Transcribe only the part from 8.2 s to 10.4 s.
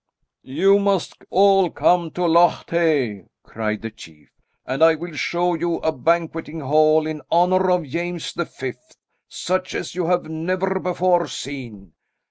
the Fifth, such as you have